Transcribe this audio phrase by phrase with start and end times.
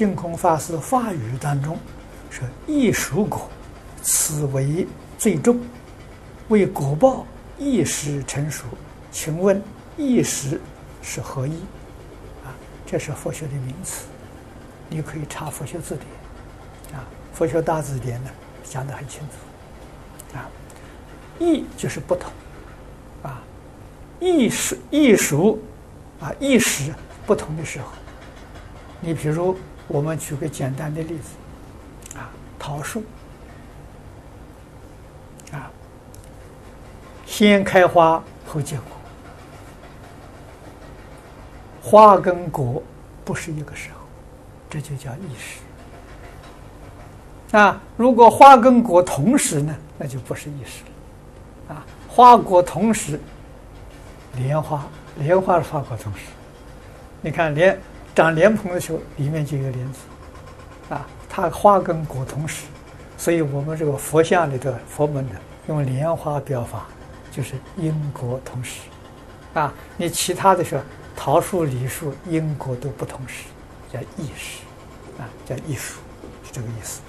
[0.00, 1.78] 净空法师法语当中
[2.30, 3.50] 说：“异熟果，
[4.00, 4.88] 此为
[5.18, 5.60] 最重，
[6.48, 7.26] 为果报
[7.58, 8.64] 一时成熟。
[9.12, 9.62] 请问
[9.98, 10.58] 一时
[11.02, 11.52] 是何意？”
[12.42, 12.48] 啊，
[12.86, 14.06] 这是佛学的名词，
[14.88, 17.04] 你可以查佛学字典，啊，
[17.34, 18.30] 佛学大字典呢
[18.64, 20.48] 讲得很清楚，啊，
[21.38, 22.32] 异就是不同，
[23.22, 23.42] 啊，
[24.18, 25.58] 异熟异熟，
[26.20, 26.90] 啊，异时
[27.26, 27.88] 不同的时候，
[28.98, 29.54] 你比如。
[29.92, 32.30] 我们举个简单的例子，啊，
[32.60, 33.02] 桃树，
[35.50, 35.68] 啊，
[37.26, 38.84] 先开花后结果，
[41.82, 42.80] 花跟果
[43.24, 44.06] 不是一个时候，
[44.70, 45.58] 这就叫异时。
[47.58, 50.84] 啊，如果花跟果同时呢，那就不是异时
[51.68, 51.74] 了。
[51.74, 53.18] 啊，花果同时，
[54.36, 54.86] 莲花，
[55.18, 56.20] 莲花是花果同时，
[57.20, 57.76] 你看莲。
[58.14, 59.98] 长莲蓬的时候，里面就有莲子，
[60.94, 62.66] 啊，它花跟果同时，
[63.16, 65.34] 所以我们这个佛像里的佛门的
[65.68, 66.86] 用莲花表法，
[67.30, 68.80] 就是因果同时，
[69.54, 70.82] 啊，你其他的时候
[71.16, 73.44] 桃树、梨树因果都不同时，
[73.92, 74.62] 叫异时，
[75.18, 75.94] 啊，叫异时，
[76.44, 77.00] 是这个意思。